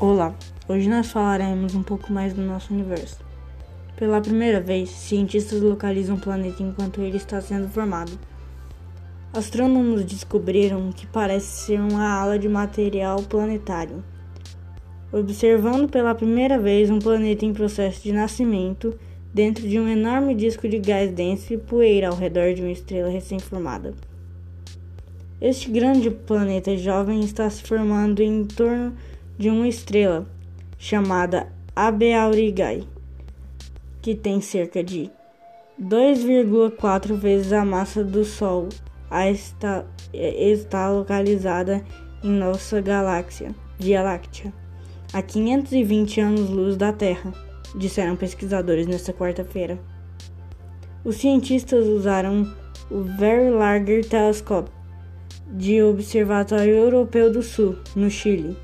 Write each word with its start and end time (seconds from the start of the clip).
Olá, 0.00 0.32
hoje 0.68 0.88
nós 0.88 1.10
falaremos 1.10 1.74
um 1.74 1.82
pouco 1.82 2.12
mais 2.12 2.32
do 2.32 2.40
nosso 2.40 2.72
universo. 2.72 3.18
Pela 3.96 4.20
primeira 4.20 4.60
vez, 4.60 4.90
cientistas 4.90 5.60
localizam 5.60 6.14
o 6.14 6.20
planeta 6.20 6.62
enquanto 6.62 7.00
ele 7.00 7.16
está 7.16 7.40
sendo 7.40 7.68
formado. 7.68 8.12
Astrônomos 9.32 10.04
descobriram 10.04 10.92
que 10.92 11.04
parece 11.04 11.64
ser 11.64 11.80
uma 11.80 12.08
ala 12.08 12.38
de 12.38 12.48
material 12.48 13.20
planetário. 13.24 14.04
Observando 15.12 15.90
pela 15.90 16.14
primeira 16.14 16.60
vez 16.60 16.88
um 16.90 17.00
planeta 17.00 17.44
em 17.44 17.52
processo 17.52 18.00
de 18.04 18.12
nascimento 18.12 18.96
dentro 19.34 19.66
de 19.66 19.80
um 19.80 19.88
enorme 19.88 20.32
disco 20.32 20.68
de 20.68 20.78
gás 20.78 21.10
denso 21.10 21.52
e 21.52 21.58
poeira 21.58 22.10
ao 22.10 22.14
redor 22.14 22.54
de 22.54 22.62
uma 22.62 22.70
estrela 22.70 23.08
recém-formada. 23.08 23.94
Este 25.40 25.68
grande 25.72 26.08
planeta 26.08 26.76
jovem 26.76 27.18
está 27.18 27.50
se 27.50 27.64
formando 27.64 28.22
em 28.22 28.44
torno 28.44 28.90
de 28.90 29.17
uma 29.46 29.68
estrela 29.68 30.26
chamada 30.78 31.52
AB 31.76 32.12
Aurigae, 32.12 32.88
que 34.02 34.14
tem 34.14 34.40
cerca 34.40 34.82
de 34.82 35.10
2,4 35.80 37.14
vezes 37.14 37.52
a 37.52 37.64
massa 37.64 38.02
do 38.02 38.24
Sol. 38.24 38.68
Está, 39.30 39.84
está 40.12 40.90
localizada 40.90 41.84
em 42.22 42.30
nossa 42.30 42.80
galáxia, 42.80 43.54
Via 43.78 44.02
Láctea, 44.02 44.52
a 45.12 45.22
520 45.22 46.20
anos-luz 46.20 46.76
da 46.76 46.92
Terra, 46.92 47.32
disseram 47.76 48.16
pesquisadores 48.16 48.86
nesta 48.86 49.12
quarta-feira. 49.12 49.78
Os 51.04 51.16
cientistas 51.16 51.86
usaram 51.86 52.52
o 52.90 53.02
Very 53.02 53.50
Larger 53.50 54.04
Telescope 54.04 54.70
de 55.46 55.80
Observatório 55.82 56.74
Europeu 56.74 57.32
do 57.32 57.42
Sul, 57.42 57.76
no 57.94 58.10
Chile, 58.10 58.56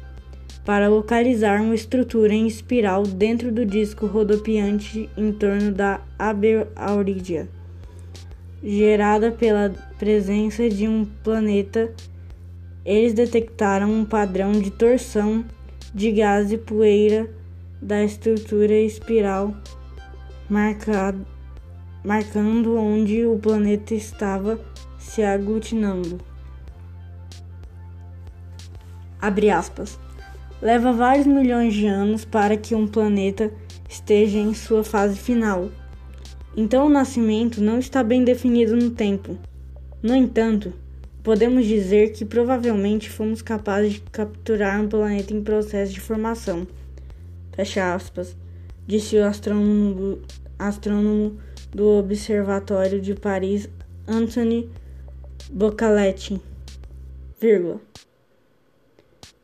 para 0.65 0.89
localizar 0.89 1.61
uma 1.61 1.75
estrutura 1.75 2.33
em 2.33 2.47
espiral 2.47 3.03
dentro 3.03 3.53
do 3.53 3.67
disco 3.67 4.07
rodopiante 4.07 5.09
em 5.17 5.33
torno 5.33 5.73
da 5.73 6.01
AB 6.19 6.67
Auriga, 6.75 7.49
gerada 8.63 9.31
pela 9.31 9.71
presença 9.99 10.69
de 10.69 10.89
um 10.89 11.05
planeta. 11.23 11.93
Eles 12.85 13.13
detectaram 13.13 13.91
um 13.93 14.05
padrão 14.05 14.53
de 14.53 14.71
torção 14.71 15.45
de 15.95 16.11
gás 16.11 16.51
e 16.51 16.59
poeira 16.59 17.31
da 17.81 18.03
estrutura 18.03 18.75
espiral, 18.75 19.55
marcado, 20.49 21.27
marcando 22.03 22.77
onde 22.77 23.27
o 23.27 23.39
planeta 23.39 23.95
estava 23.95 24.59
se 24.99 25.23
aglutinando 25.23 26.19
abre 29.25 29.49
aspas, 29.49 29.99
leva 30.65 30.95
vários 30.95 31.27
milhões 31.27 31.75
de 31.75 31.87
anos 31.87 32.25
para 32.25 32.57
que 32.57 32.75
um 32.75 32.87
planeta 32.87 33.53
esteja 33.87 34.39
em 34.39 34.55
sua 34.55 34.83
fase 34.83 35.19
final. 35.19 35.69
Então 36.57 36.87
o 36.87 36.91
nascimento 36.91 37.61
não 37.61 37.79
está 37.79 38.03
bem 38.03 38.25
definido 38.25 38.75
no 38.75 38.89
tempo. 38.89 39.37
No 40.03 40.17
entanto, 40.17 40.73
podemos 41.23 41.67
dizer 41.67 42.13
que 42.13 42.25
provavelmente 42.25 43.11
fomos 43.11 43.43
capazes 43.43 43.95
de 43.95 44.01
capturar 44.11 44.81
um 44.81 44.89
planeta 44.89 45.35
em 45.35 45.45
processo 45.45 45.93
de 45.93 46.01
formação. 46.01 46.67
Fecha 47.53 47.95
aspas, 47.95 48.35
disse 48.87 49.19
o 49.19 49.25
astrônomo, 49.25 50.19
astrônomo 50.59 51.37
do 51.75 51.99
Observatório 51.99 53.03
de 53.03 53.15
Paris, 53.15 53.69
Anthony 54.09 54.71
Bocaletti, 55.53 56.41
vírgula 57.39 57.83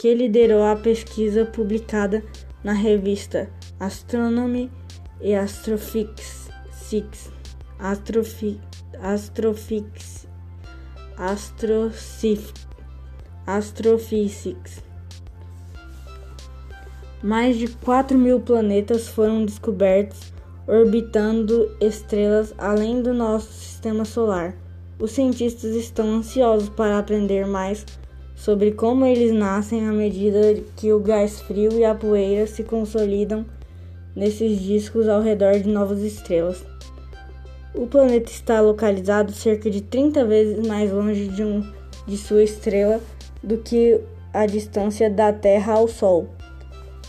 que 0.00 0.14
liderou 0.14 0.62
a 0.62 0.74
pesquisa 0.74 1.44
publicada 1.44 2.24
na 2.64 2.72
revista 2.72 3.50
Astronomy 3.78 4.72
e 5.20 5.34
Astrophysics. 5.34 6.48
Astrophy, 7.78 8.58
Astrophysics. 8.98 10.27
Astrophysics. 13.46 14.83
Mais 17.22 17.58
de 17.58 17.68
4 17.68 18.16
mil 18.16 18.40
planetas 18.40 19.06
foram 19.06 19.44
descobertos 19.44 20.33
orbitando 20.66 21.77
estrelas 21.78 22.55
além 22.56 23.02
do 23.02 23.12
nosso 23.12 23.52
sistema 23.52 24.06
solar. 24.06 24.56
Os 24.98 25.10
cientistas 25.10 25.74
estão 25.74 26.14
ansiosos 26.14 26.70
para 26.70 26.98
aprender 26.98 27.46
mais 27.46 27.84
sobre 28.40 28.73
como 28.73 29.05
eles 29.05 29.33
nascem 29.33 29.86
à 29.86 29.92
medida 29.92 30.55
que 30.74 30.90
o 30.95 30.98
gás 30.98 31.42
frio 31.42 31.73
e 31.74 31.84
a 31.84 31.95
poeira 31.95 32.46
se 32.46 32.64
consolidam 32.64 33.45
nesses 34.17 34.58
discos 34.58 35.06
ao 35.08 35.20
redor 35.20 35.61
de 35.61 35.68
novas 35.68 36.01
estrelas. 36.01 36.64
O 37.74 37.86
planeta 37.86 38.30
está 38.30 38.62
localizado 38.62 39.30
cerca 39.30 39.70
de 39.70 39.83
30 39.83 40.24
vezes 40.24 40.67
mais 40.67 40.90
longe 40.90 41.28
de, 41.28 41.45
um, 41.45 41.70
de 42.06 42.17
sua 42.17 42.42
estrela 42.42 42.98
do 43.42 43.58
que 43.58 44.01
a 44.33 44.46
distância 44.46 45.11
da 45.11 45.34
Terra 45.34 45.74
ao 45.74 45.86
Sol, 45.86 46.30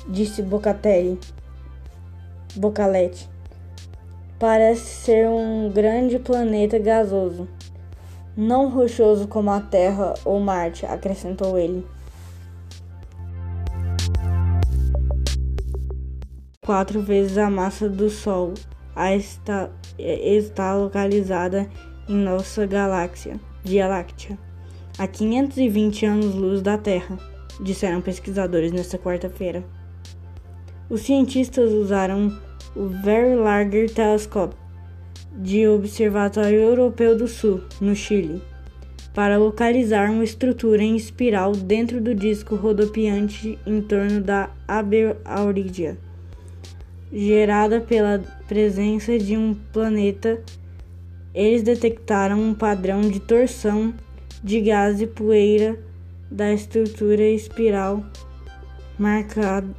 disse 0.10 0.42
Bocatelli. 0.42 1.18
Bocaletti. 2.58 3.30
Parece 4.38 5.06
ser 5.06 5.30
um 5.30 5.70
grande 5.70 6.20
planeta 6.20 6.78
gasoso 6.78 7.48
não 8.36 8.70
rochoso 8.70 9.28
como 9.28 9.52
a 9.52 9.60
Terra 9.60 10.14
ou 10.24 10.40
Marte, 10.40 10.86
acrescentou 10.86 11.58
ele. 11.58 11.86
Quatro 16.66 17.02
vezes 17.02 17.38
a 17.38 17.50
massa 17.50 17.90
do 17.90 18.10
Sol. 18.10 18.54
A 18.96 19.16
está, 19.16 19.70
está 19.98 20.74
localizada 20.76 21.70
em 22.08 22.16
nossa 22.16 22.66
galáxia, 22.66 23.40
Via 23.64 23.88
Láctea, 23.88 24.38
a 24.98 25.08
520 25.08 26.06
anos-luz 26.06 26.62
da 26.62 26.78
Terra, 26.78 27.18
disseram 27.62 28.02
pesquisadores 28.02 28.72
nesta 28.72 28.98
quarta-feira. 28.98 29.64
Os 30.90 31.02
cientistas 31.02 31.72
usaram 31.72 32.38
o 32.76 32.88
Very 32.88 33.36
Larger 33.36 33.90
Telescope 33.90 34.56
de 35.36 35.68
Observatório 35.68 36.60
Europeu 36.60 37.18
do 37.18 37.28
Sul, 37.28 37.62
no 37.80 37.96
Chile, 37.96 38.42
para 39.14 39.38
localizar 39.38 40.10
uma 40.12 40.24
estrutura 40.24 40.84
em 40.84 40.96
espiral 40.96 41.54
dentro 41.54 42.02
do 42.02 42.14
disco 42.14 42.56
rodopiante 42.56 43.58
em 43.66 43.82
torno 43.82 44.22
da 44.22 44.50
AB 44.68 45.16
Auriga, 45.24 45.98
gerada 47.12 47.80
pela 47.80 48.20
presença 48.48 49.18
de 49.18 49.38
um 49.38 49.54
planeta. 49.72 50.42
Eles 51.34 51.64
detectaram 51.64 52.42
um 52.42 52.54
padrão 52.54 53.02
de 53.02 53.20
torção 53.20 53.94
de 54.44 54.60
gás 54.60 55.02
e 55.02 55.08
poeira 55.08 55.80
da 56.30 56.52
estrutura 56.52 57.24
espiral, 57.24 58.04
marcado, 58.98 59.74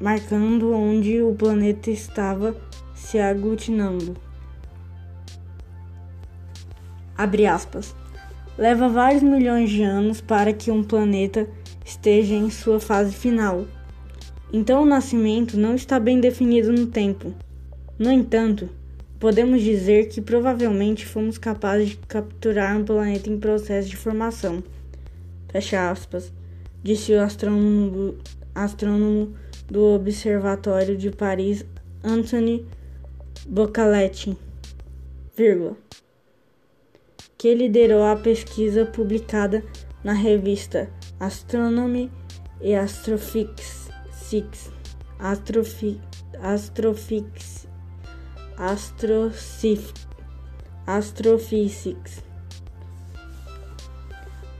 marcando 0.00 0.72
onde 0.72 1.20
o 1.20 1.34
planeta 1.34 1.90
estava 1.90 2.56
se 2.94 3.18
aglutinando 3.18 4.27
aspas, 7.46 7.94
leva 8.56 8.88
vários 8.88 9.22
milhões 9.22 9.70
de 9.70 9.82
anos 9.82 10.20
para 10.20 10.52
que 10.52 10.70
um 10.70 10.84
planeta 10.84 11.48
esteja 11.84 12.34
em 12.34 12.50
sua 12.50 12.78
fase 12.78 13.14
final. 13.14 13.66
Então 14.52 14.82
o 14.82 14.86
nascimento 14.86 15.58
não 15.58 15.74
está 15.74 15.98
bem 15.98 16.20
definido 16.20 16.72
no 16.72 16.86
tempo. 16.86 17.34
No 17.98 18.10
entanto, 18.12 18.68
podemos 19.18 19.62
dizer 19.62 20.08
que 20.08 20.20
provavelmente 20.20 21.04
fomos 21.04 21.36
capazes 21.36 21.90
de 21.90 21.96
capturar 21.96 22.76
um 22.76 22.84
planeta 22.84 23.28
em 23.28 23.38
processo 23.38 23.88
de 23.88 23.96
formação. 23.96 24.62
Fecha 25.48 25.90
aspas, 25.90 26.32
disse 26.82 27.12
o 27.12 27.20
astrônomo, 27.20 28.14
astrônomo 28.54 29.34
do 29.66 29.94
Observatório 29.94 30.96
de 30.96 31.10
Paris, 31.10 31.64
Anthony 32.02 32.64
Bocaletti, 33.46 34.36
que 37.38 37.54
liderou 37.54 38.02
a 38.02 38.16
pesquisa 38.16 38.84
publicada 38.84 39.62
na 40.02 40.12
revista 40.12 40.90
Astronomy 41.20 42.10
e 42.60 42.74
Astrophysics. 42.74 43.88
Astrophy, 45.20 46.00
Astrophysics. 46.40 47.68
Astrophysics. 50.86 52.24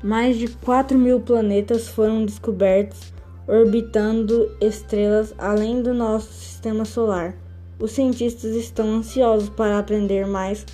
Mais 0.01 0.39
de 0.39 0.47
4 0.49 0.97
mil 0.97 1.21
planetas 1.21 1.89
foram 1.89 2.25
descobertos 2.25 3.13
orbitando 3.49 4.57
estrelas 4.61 5.35
além 5.37 5.83
do 5.83 5.93
nosso 5.93 6.33
sistema 6.33 6.85
solar. 6.85 7.35
Os 7.81 7.91
cientistas 7.91 8.55
estão 8.55 8.89
ansiosos 8.99 9.49
para 9.49 9.79
aprender 9.79 10.27
mais 10.27 10.65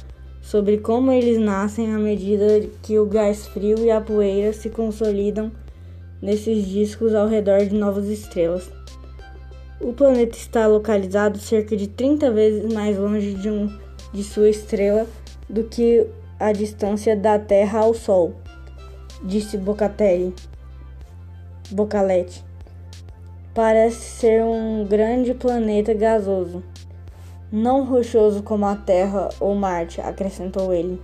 sobre 0.44 0.76
como 0.76 1.10
eles 1.10 1.38
nascem 1.38 1.92
à 1.94 1.98
medida 1.98 2.60
que 2.82 2.98
o 2.98 3.06
gás 3.06 3.46
frio 3.46 3.78
e 3.78 3.90
a 3.90 3.98
poeira 3.98 4.52
se 4.52 4.68
consolidam 4.68 5.50
nesses 6.20 6.66
discos 6.66 7.14
ao 7.14 7.26
redor 7.26 7.64
de 7.64 7.74
novas 7.74 8.08
estrelas. 8.08 8.70
O 9.80 9.94
planeta 9.94 10.36
está 10.36 10.66
localizado 10.66 11.38
cerca 11.38 11.74
de 11.74 11.88
30 11.88 12.30
vezes 12.30 12.72
mais 12.72 12.98
longe 12.98 13.32
de, 13.32 13.48
um, 13.48 13.74
de 14.12 14.22
sua 14.22 14.50
estrela 14.50 15.06
do 15.48 15.64
que 15.64 16.06
a 16.38 16.52
distância 16.52 17.16
da 17.16 17.38
Terra 17.38 17.80
ao 17.80 17.94
Sol, 17.94 18.34
disse 19.22 19.56
Bocatelli. 19.56 20.34
Bocalete. 21.70 22.44
Parece 23.54 24.18
ser 24.20 24.44
um 24.44 24.84
grande 24.84 25.32
planeta 25.32 25.94
gasoso, 25.94 26.62
não 27.52 27.84
rochoso 27.84 28.42
como 28.42 28.66
a 28.66 28.74
Terra 28.76 29.28
ou 29.40 29.54
Marte, 29.54 30.00
acrescentou 30.00 30.72
ele. 30.72 31.00